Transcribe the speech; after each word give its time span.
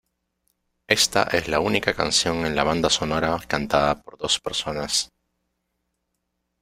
Ésta 0.87 1.25
es 1.31 1.47
la 1.47 1.59
única 1.59 1.93
canción 1.93 2.43
en 2.47 2.55
la 2.55 2.63
banda 2.63 2.89
sonora 2.89 3.37
cantada 3.47 4.01
por 4.01 4.17
dos 4.17 4.39
personas. 4.39 5.11